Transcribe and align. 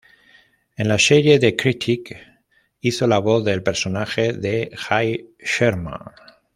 En 0.77 0.87
la 0.89 0.97
serie 0.97 1.37
"The 1.37 1.55
Critic", 1.55 2.17
hizo 2.81 3.05
la 3.05 3.19
voz 3.19 3.45
del 3.45 3.61
personaje 3.61 4.33
de 4.33 4.71
Jay 4.75 5.29
Sherman. 5.37 5.99